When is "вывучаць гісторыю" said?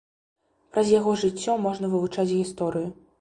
1.93-2.89